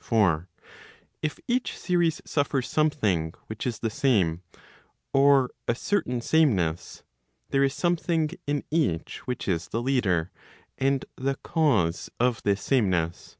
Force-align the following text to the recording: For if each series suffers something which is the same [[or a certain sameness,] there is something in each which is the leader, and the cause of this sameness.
For 0.00 0.48
if 1.20 1.38
each 1.46 1.76
series 1.78 2.22
suffers 2.24 2.66
something 2.66 3.34
which 3.46 3.66
is 3.66 3.80
the 3.80 3.90
same 3.90 4.40
[[or 5.12 5.50
a 5.68 5.74
certain 5.74 6.22
sameness,] 6.22 7.02
there 7.50 7.62
is 7.62 7.74
something 7.74 8.30
in 8.46 8.64
each 8.70 9.26
which 9.26 9.46
is 9.46 9.68
the 9.68 9.82
leader, 9.82 10.30
and 10.78 11.04
the 11.16 11.34
cause 11.42 12.08
of 12.18 12.42
this 12.42 12.62
sameness. 12.62 13.36